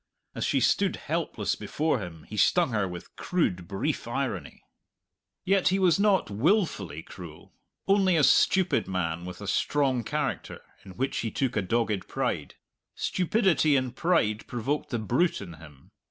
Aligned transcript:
As 0.33 0.43
she 0.43 0.59
stood 0.59 0.95
helpless 0.95 1.53
before 1.53 1.99
him 1.99 2.23
he 2.23 2.35
stung 2.35 2.71
her 2.71 2.87
with 2.87 3.15
crude, 3.17 3.67
brief 3.67 4.07
irony. 4.07 4.63
Yet 5.45 5.67
he 5.67 5.77
was 5.77 5.99
not 5.99 6.31
wilfully 6.31 7.03
cruel; 7.03 7.53
only 7.87 8.17
a 8.17 8.23
stupid 8.23 8.87
man 8.87 9.25
with 9.25 9.41
a 9.41 9.47
strong 9.47 10.03
character, 10.03 10.61
in 10.83 10.97
which 10.97 11.17
he 11.17 11.29
took 11.29 11.55
a 11.55 11.61
dogged 11.61 12.07
pride. 12.07 12.55
Stupidity 12.95 13.75
and 13.75 13.95
pride 13.95 14.47
provoked 14.47 14.89
the 14.89 14.97
brute 14.97 15.39
in 15.39 15.53
him. 15.61 15.91